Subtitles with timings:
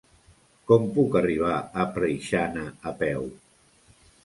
[0.71, 3.31] Com puc arribar a Preixana a peu?